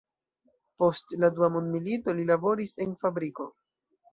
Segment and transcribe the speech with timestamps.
[0.83, 3.51] Post la dua mondmilito, li laboris en fabriko.